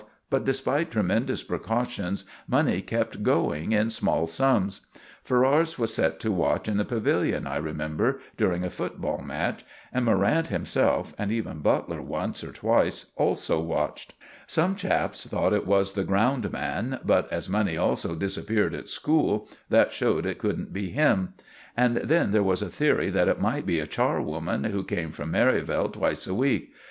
[0.31, 4.87] But, despite tremendous precautions, money kept going in small sums.
[5.21, 10.03] Ferrars was set to watch in the pavilion, I remember, during a football match, and
[10.03, 14.15] Morrant himself, and even Butler once or twice, also watched.
[14.47, 19.47] Some chaps thought it was the ground man; but as money also disappeared at school,
[19.69, 21.35] that showed it couldn't be him.
[21.77, 25.29] And then there was a theory that it might be a charwoman who came from
[25.29, 26.73] Merivale twice a week.